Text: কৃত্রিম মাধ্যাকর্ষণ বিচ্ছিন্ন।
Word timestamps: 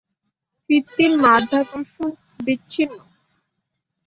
কৃত্রিম 0.69 1.13
মাধ্যাকর্ষণ 1.23 2.09
বিচ্ছিন্ন। 2.39 2.97